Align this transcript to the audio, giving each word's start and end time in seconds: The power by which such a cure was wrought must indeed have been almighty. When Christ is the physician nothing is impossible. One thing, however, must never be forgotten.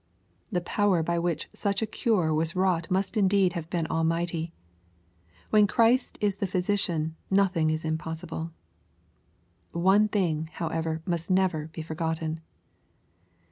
The 0.51 0.61
power 0.65 1.03
by 1.03 1.19
which 1.19 1.47
such 1.53 1.83
a 1.83 1.85
cure 1.85 2.33
was 2.33 2.55
wrought 2.55 2.89
must 2.89 3.15
indeed 3.17 3.53
have 3.53 3.69
been 3.69 3.85
almighty. 3.85 4.51
When 5.51 5.67
Christ 5.67 6.17
is 6.19 6.37
the 6.37 6.47
physician 6.47 7.15
nothing 7.29 7.69
is 7.69 7.85
impossible. 7.85 8.51
One 9.73 10.07
thing, 10.07 10.49
however, 10.53 11.03
must 11.05 11.29
never 11.29 11.67
be 11.67 11.83
forgotten. 11.83 12.41